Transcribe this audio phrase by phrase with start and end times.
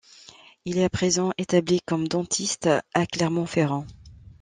[0.65, 3.85] Il est à présent établi comme dentiste à Clermont-Ferrand.